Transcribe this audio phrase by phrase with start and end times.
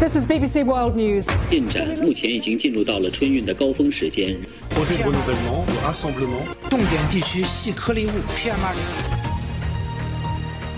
[0.00, 1.26] This is BBC World News.
[1.50, 4.36] 进展目前已经进入到了春运的高峰时间。
[4.70, 6.44] projet de renouvellement, de rassemblement.
[6.68, 9.24] 重点地区细颗粒物 PM2.5。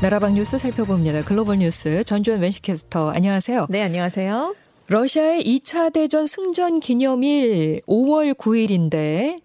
[0.02, 1.22] 나라방 뉴스 살펴봅니다.
[1.22, 3.66] 글로벌 뉴스 전주현 웬시캐스터 안녕하세요.
[3.70, 4.54] 네, 안녕하세요.
[4.88, 9.38] 러시아의 2차 대전 승전 기념일 5월 9일인데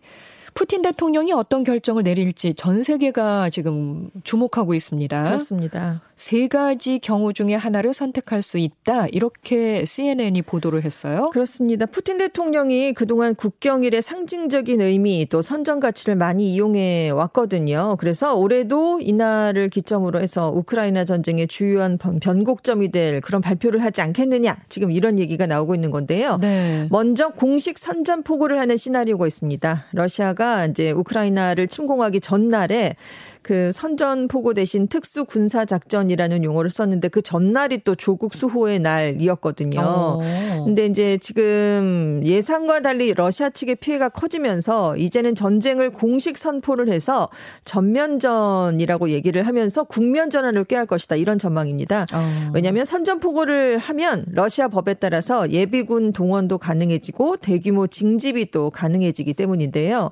[0.56, 5.22] 푸틴 대통령이 어떤 결정을 내릴지 전 세계가 지금 주목하고 있습니다.
[5.24, 6.00] 그렇습니다.
[6.16, 9.06] 세 가지 경우 중에 하나를 선택할 수 있다.
[9.08, 11.28] 이렇게 CNN이 보도를 했어요.
[11.30, 11.84] 그렇습니다.
[11.84, 17.96] 푸틴 대통령이 그동안 국경일의 상징적인 의미 또 선전 가치를 많이 이용해 왔거든요.
[17.98, 24.56] 그래서 올해도 이날을 기점으로 해서 우크라이나 전쟁의 주요한 변곡점이 될 그런 발표를 하지 않겠느냐.
[24.70, 26.38] 지금 이런 얘기가 나오고 있는 건데요.
[26.40, 26.88] 네.
[26.90, 29.84] 먼저 공식 선전 포고를 하는 시나리오가 있습니다.
[29.92, 32.96] 러시아가 이제 우크라이나를 침공하기 전날에
[33.46, 39.80] 그 선전 포고 대신 특수 군사 작전이라는 용어를 썼는데 그 전날이 또 조국 수호의 날이었거든요.
[39.80, 40.20] 어.
[40.64, 47.28] 근데 이제 지금 예상과 달리 러시아 측의 피해가 커지면서 이제는 전쟁을 공식 선포를 해서
[47.64, 51.14] 전면전이라고 얘기를 하면서 국면 전환을 꾀할 것이다.
[51.14, 52.06] 이런 전망입니다.
[52.14, 52.50] 어.
[52.52, 60.10] 왜냐하면 선전 포고를 하면 러시아 법에 따라서 예비군 동원도 가능해지고 대규모 징집이 또 가능해지기 때문인데요.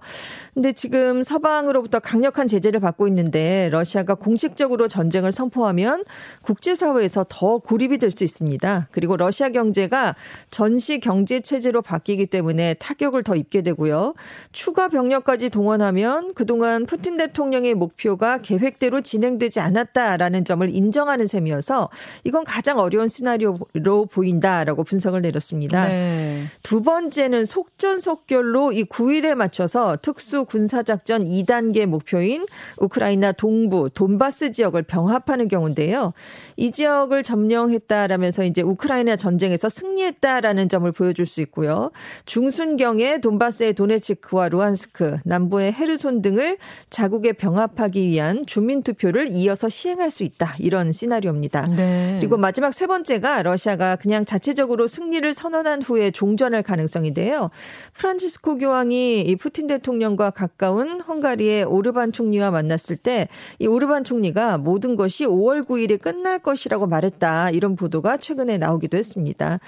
[0.55, 6.05] 근데 지금 서방으로부터 강력한 제재를 받고 있는데 러시아가 공식적으로 전쟁을 선포하면
[6.43, 8.89] 국제사회에서 더 고립이 될 수 있습니다.
[8.91, 10.15] 그리고 러시아 경제가
[10.49, 14.15] 전시 경제 체제로 바뀌기 때문에 타격을 더 입게 되고요.
[14.53, 21.91] 추가 병력까지 동원하면 그동안 푸틴 대통령의 목표가 계획대로 진행되지 않았다라는 점을 인정하는 셈이어서
[22.25, 25.89] 이건 가장 어려운 시나리오로 보인다라고 분석을 내렸습니다.
[25.89, 26.45] 네.
[26.63, 32.47] 두 번째는 속전속결로 이 9일에 맞춰서 특수 군사작전 2단계 목표인
[32.79, 36.13] 우크라이나 동부 돈바스 지역을 병합하는 경우인데요.
[36.57, 41.91] 이 지역을 점령했다라면서 이제 우크라이나 전쟁에서 승리했다라는 점을 보여줄 수 있고요.
[42.27, 46.59] 중순경에 돈바스의 도네츠크와 루안스크, 남부의 헤르손 등을
[46.91, 50.55] 자국에 병합하기 위한 주민 투표를 이어서 시행할 수 있다.
[50.59, 51.67] 이런 시나리오입니다.
[51.69, 52.17] 네.
[52.21, 57.51] 그리고 마지막 세 번째가 러시아가 그냥 자체적으로 승리를 선언한 후에 종전할 가능성인데요.
[57.95, 63.29] 프란치스코 교황이 이 푸틴 대통령 과 가까운 헝가리의 오르반 총리와 만났을 때
[63.59, 67.51] 이 오르반 총리가 모든 것이 5월 9일에 끝날 것이라고 말했다.
[67.51, 69.61] 이런 보도가 최근에 나오기도 했습니다.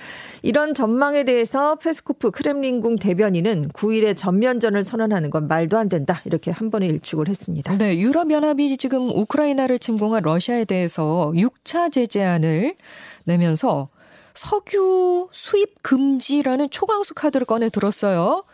[0.43, 6.21] 이런 전망에 대해서 페스코프 크렘린궁 대변인은 9일에 전면전을 선언하는 건 말도 안 된다.
[6.25, 7.77] 이렇게 한 번에 일축을 했습니다.
[7.79, 12.75] 네, 유럽 연합이 지금 우크라이나를 침공한 러시아에 대해서 6차 제재안을
[13.25, 13.89] 내면서
[14.35, 18.45] 석유 수입 금지라는 초강수 카드를 꺼내 들었어요.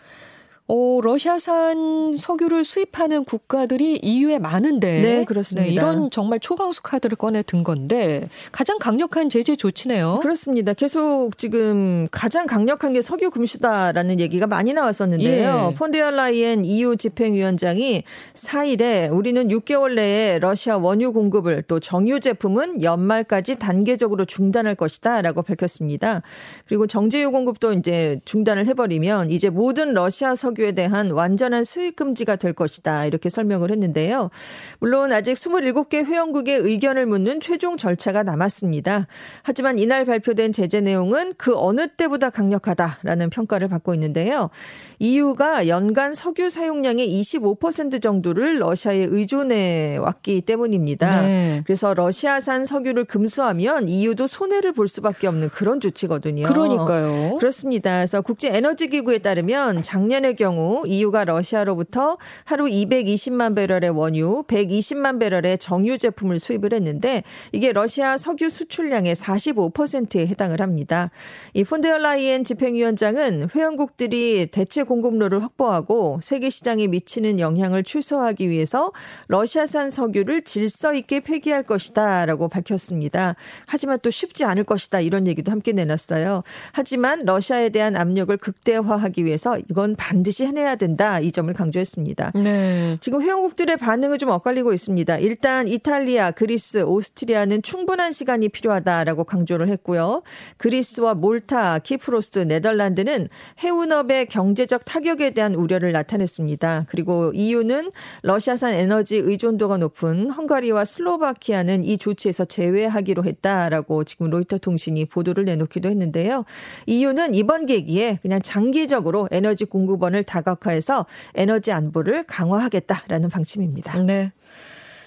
[0.68, 5.02] 어, 러시아산 석유를 수입하는 국가들이 EU에 많은데.
[5.02, 5.66] 네, 그렇습니다.
[5.66, 10.20] 이런 정말 초강수 카드를 꺼내 든 건데 가장 강력한 제재 조치네요.
[10.22, 10.72] 그렇습니다.
[10.72, 15.70] 계속 지금 가장 강력한 게 석유 금수다라는 얘기가 많이 나왔었는데요.
[15.72, 15.74] 예.
[15.76, 23.56] 폰데어 라이엔 EU 집행위원장이 4일에 우리는 6개월 내에 러시아 원유 공급을 또 정유 제품은 연말까지
[23.56, 26.22] 단계적으로 중단할 것이다라고 밝혔습니다.
[26.66, 32.36] 그리고 정제유 공급도 이제 중단을 해버리면 이제 모든 러시아 석유 에 대한 완전한 수입 금지가
[32.36, 34.30] 될 것이다 이렇게 설명을 했는데요.
[34.78, 39.06] 물론 아직 27개 회원국의 의견을 묻는 최종 절차가 남았습니다.
[39.42, 44.50] 하지만 이날 발표된 제재 내용은 그 어느 때보다 강력하다라는 평가를 받고 있는데요.
[44.98, 51.22] EU가 연간 석유 사용량의 25% 정도를 러시아에 의존해 왔기 때문입니다.
[51.22, 51.62] 네.
[51.64, 56.44] 그래서 러시아산 석유를 금수하면 EU도 손해를 볼 수밖에 없는 그런 조치거든요.
[56.44, 57.38] 그러니까요.
[57.38, 57.96] 그렇습니다.
[57.96, 65.58] 그래서 국제 에너지 기구에 따르면 작년의 경우 EU가 러시아로부터 하루 220만 배럴의 원유, 120만 배럴의
[65.58, 67.22] 정유 제품을 수입을 했는데
[67.52, 71.12] 이게 러시아 석유 수출량의 45%에 해당을 합니다.
[71.54, 78.90] 이 폰데어 라이엔 집행위원장은 회원국들이 대체 공급로를 확보하고 세계 시장에 미치는 영향을 최소화하기 위해서
[79.28, 83.36] 러시아산 석유를 질서 있게 폐기할 것이다라고 밝혔습니다.
[83.66, 86.42] 하지만 또 쉽지 않을 것이다 이런 얘기도 함께 내놨어요.
[86.72, 92.32] 하지만 러시아에 대한 압력을 극대화하기 위해서 이건 반드 시 해내야 된다 이 점을 강조했습니다.
[92.34, 92.98] 네.
[93.00, 95.18] 지금 회원국들의 반응은 좀 엇갈리고 있습니다.
[95.18, 100.22] 일단 이탈리아, 그리스, 오스트리아는 충분한 시간이 필요하다라고 강조를 했고요.
[100.56, 103.28] 그리스와 몰타, 키프로스, 네덜란드는
[103.62, 106.86] 해운업의 경제적 타격에 대한 우려를 나타냈습니다.
[106.88, 107.90] 그리고 EU는
[108.22, 115.88] 러시아산 에너지 의존도가 높은 헝가리와 슬로바키아는 이 조치에서 제외하기로 했다라고 지금 로이터 통신이 보도를 내놓기도
[115.88, 116.44] 했는데요.
[116.86, 123.98] EU는 이번 계기에 그냥 장기적으로 에너지 공급원을 다각화해서 에너지 안보를 강화하겠다라는 방침입니다.
[124.02, 124.32] 네.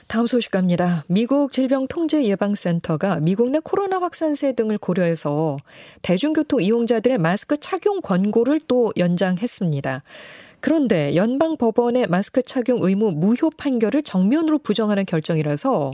[0.07, 1.03] 다음 소식 갑니다.
[1.07, 5.57] 미국 질병통제예방센터가 미국 내 코로나 확산세 등을 고려해서
[6.03, 10.03] 대중교통 이용자들의 마스크 착용 권고를 또 연장했습니다.
[10.59, 15.91] 그런데 연방 법원의 마스크 착용 의무 무효 판결을 정면으로 부정하는 결정이라서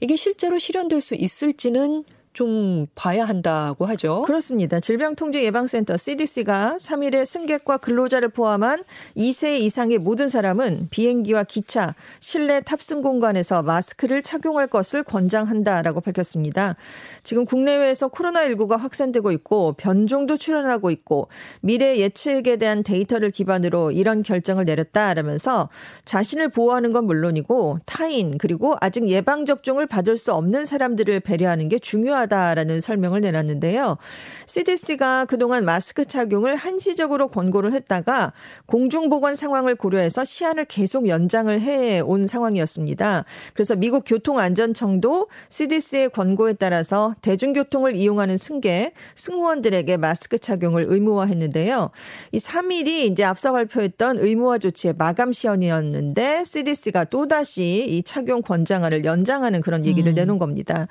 [0.00, 4.22] 이게 실제로 실현될 수 있을지는 좀 봐야 한다고 하죠.
[4.22, 4.78] 그렇습니다.
[4.78, 8.84] 질병통제예방센터 CDC가 3일에 승객과 근로자를 포함한
[9.16, 16.76] 2세 이상의 모든 사람은 비행기와 기차, 실내 탑승 공간에서 마스크를 착용할 것을 권장한다라고 밝혔습니다.
[17.24, 21.28] 지금 국내외에서 코로나19가 확산되고 있고 변종도 출현하고 있고
[21.60, 25.70] 미래 예측에 대한 데이터를 기반으로 이런 결정을 내렸다라면서
[26.04, 31.78] 자신을 보호하는 건 물론이고 타인 그리고 아직 예방 접종을 받을 수 없는 사람들을 배려하는 게
[31.78, 32.17] 중요하다.
[32.18, 33.98] 필요하다라는 설명을 내놨는데요.
[34.46, 38.32] CDC가 그동안 마스크 착용을 한시적으로 권고를 했다가
[38.66, 43.24] 공중보건 상황을 고려해서 시한을 계속 연장을 해 온 상황이었습니다.
[43.54, 51.90] 그래서 미국 교통안전청도 CDC의 권고에 따라서 대중교통을 이용하는 승객, 승무원들에게 마스크 착용을 의무화했는데요.
[52.32, 59.60] 이 3일이 이제 앞서 발표했던 의무화 조치의 마감 시연이었는데 CDC가 또다시 이 착용 권장안을 연장하는
[59.60, 60.14] 그런 얘기를 음.
[60.14, 60.88] 내놓은 겁니다.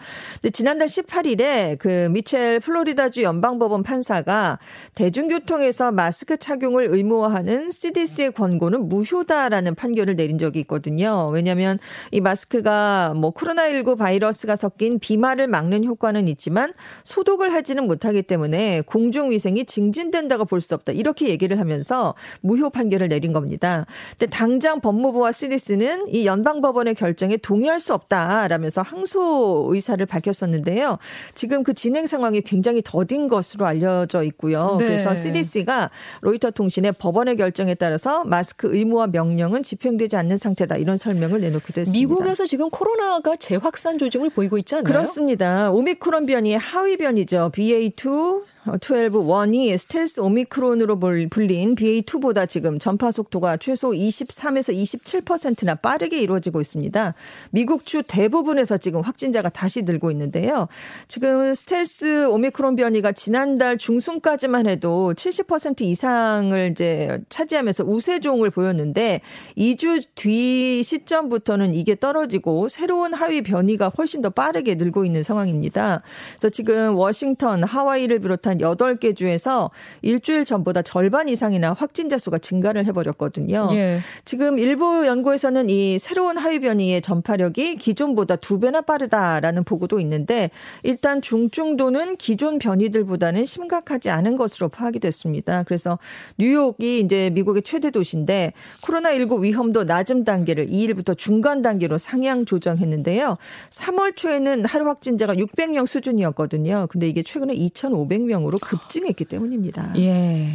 [0.53, 4.59] 지난달 18일 8일에 그 미첼 플로리다주 연방법원 판사가
[4.95, 11.29] 대중교통에서 마스크 착용을 의무화하는 CDC의 권고는 무효다라는 판결을 내린 적이 있거든요.
[11.29, 11.79] 왜냐하면
[12.11, 16.73] 이 마스크가 뭐 코로나19 바이러스가 섞인 비말을 막는 효과는 있지만
[17.03, 20.91] 소독을 하지는 못하기 때문에 공중위생이 증진된다고 볼 수 없다.
[20.91, 23.85] 이렇게 얘기를 하면서 무효 판결을 내린 겁니다.
[24.17, 30.97] 근데 당장 법무부와 CDC는 이 연방법원의 결정에 동의할 수 없다라면서 항소 의사를 밝혔었는데요.
[31.35, 34.77] 지금 그 진행 상황이 굉장히 더딘 것으로 알려져 있고요.
[34.79, 34.85] 네.
[34.85, 35.89] 그래서 CDC가
[36.21, 41.99] 로이터 통신의 법원의 결정에 따라서 마스크 의무화 명령은 집행되지 않는 상태다 이런 설명을 내놓기도 했습니다.
[41.99, 44.85] 미국에서 지금 코로나가 재확산 조짐을 보이고 있지 않나요?
[44.85, 45.71] 그렇습니다.
[45.71, 47.51] 오미크론 변이의 하위 변이죠.
[47.53, 48.43] BA2
[48.73, 57.13] 12원이 스텔스 오미크론으로 불린 BA2보다 지금 전파 속도가 최소 23에서 27%나 빠르게 이루어지고 있습니다.
[57.51, 60.67] 미국 주 대부분에서 지금 확진자가 다시 늘고 있는데요.
[61.07, 69.21] 지금 스텔스 오미크론 변이가 지난달 중순까지만 해도 70% 이상을 이제 차지하면서 우세종을 보였는데
[69.57, 76.01] 2주 뒤 시점부터는 이게 떨어지고 새로운 하위 변이가 훨씬 더 빠르게 늘고 있는 상황입니다.
[76.31, 79.69] 그래서 지금 워싱턴, 하와이를 비롯한 한 8개 주에서
[80.01, 83.69] 일주일 전보다 절반 이상이나 확진자 수가 증가를 해버렸거든요.
[83.73, 83.99] 예.
[84.25, 90.49] 지금 일부 연구에서는 이 새로운 하위 변이의 전파력이 기존보다 두 배나 빠르다라는 보고도 있는데
[90.83, 95.63] 일단 중증도는 기존 변이들보다는 심각하지 않은 것으로 파악이 됐습니다.
[95.63, 95.99] 그래서
[96.37, 103.37] 뉴욕이 이제 미국의 최대 도시인데 코로나19 위험도 낮은 단계를 2일부터 중간 단계로 상향 조정했는데요.
[103.69, 106.87] 3월 초에는 하루 확진자가 600명 수준이었거든요.
[106.89, 109.93] 근데 이게 최근에 2,500명으로 정도로 급증했기 때문입니다.
[109.97, 110.49] 예.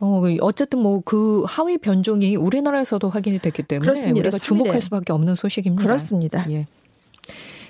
[0.00, 4.28] 어, 어쨌든 뭐 그 하위 변종이 우리나라에서도 확인이 됐기 때문에 그렇습니다.
[4.28, 5.82] 우리가 주목할 수밖에 없는 소식입니다.
[5.82, 6.46] 그렇습니다.
[6.50, 6.66] 예.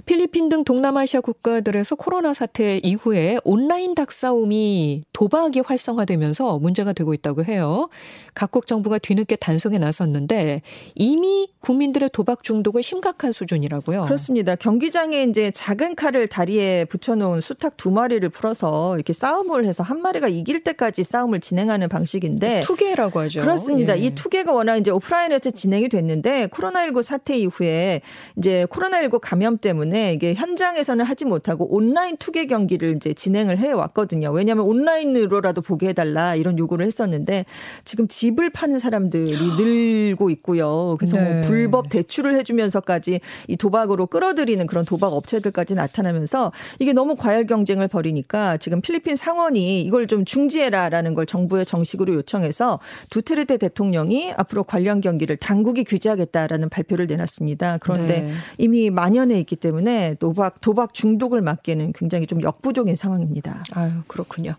[0.09, 7.91] 필리핀 등 동남아시아 국가들에서 코로나 사태 이후에 온라인 닭싸움이 도박이 활성화되면서 문제가 되고 있다고 해요.
[8.35, 10.63] 각국 정부가 뒤늦게 단속에 나섰는데
[10.95, 14.05] 이미 국민들의 도박 중독은 심각한 수준이라고요.
[14.05, 14.55] 그렇습니다.
[14.55, 20.29] 경기장에 이제 작은 칼을 다리에 붙여놓은 수탉 두 마리를 풀어서 이렇게 싸움을 해서 한 마리가
[20.29, 23.43] 이길 때까지 싸움을 진행하는 방식인데 투게라고 하죠.
[23.43, 23.99] 그렇습니다.
[23.99, 24.05] 예.
[24.05, 28.01] 이 투게가 워낙 이제 오프라인에서 진행이 됐는데 코로나19 사태 이후에
[28.39, 33.73] 이제 코로나19 감염 때문에 때문에 이게 현장에서는 하지 못하고 온라인 투기 경기를 이제 진행을 해
[33.73, 34.31] 왔거든요.
[34.31, 37.45] 왜냐하면 온라인으로라도 보게 해달라 이런 요구를 했었는데
[37.85, 40.97] 지금 집을 파는 사람들이 늘고 있고요.
[40.99, 41.33] 그래서 뭐 네.
[41.35, 47.89] 뭐 불법 대출을 해주면서까지 이 도박으로 끌어들이는 그런 도박 업체들까지 나타나면서 이게 너무 과열 경쟁을
[47.89, 52.79] 벌이니까 지금 필리핀 상원이 이걸 좀 중지해라라는 걸 정부에 정식으로 요청해서
[53.11, 57.79] 두테르테 대통령이 앞으로 관련 경기를 당국이 규제하겠다라는 발표를 내놨습니다.
[57.81, 58.33] 그런데 네.
[58.59, 63.65] 이미 만연해 있기 때문에 때문에 도박 도박 중독을 막기에는 굉장히 좀 역부족인 상황입니다.
[63.73, 64.55] 아유 그렇군요.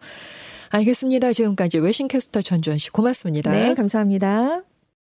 [0.71, 1.33] 알겠습니다.
[1.33, 3.51] 지금까지 외신캐스터 전주현 씨 고맙습니다.
[3.51, 4.68] 네, 감사합니다.